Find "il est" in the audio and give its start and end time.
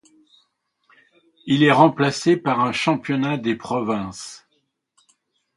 1.45-1.71